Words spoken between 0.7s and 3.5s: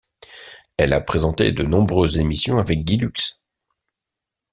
Elle a présenté de nombreuses émissions avec Guy Lux.